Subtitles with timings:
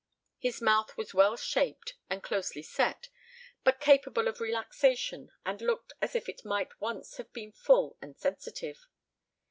[0.39, 3.09] His mouth was well shaped and closely set,
[3.63, 8.17] but capable of relaxation and looked as if it might once have been full and
[8.17, 8.87] sensitive.